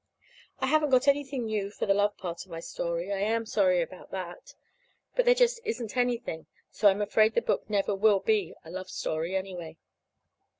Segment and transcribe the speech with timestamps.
[0.57, 3.13] I haven't got anything new for the love part of my story.
[3.13, 4.55] I am sorry about that.
[5.15, 8.89] But there just isn't anything, so I'm afraid the book never will be a love
[8.89, 9.77] story, anyway.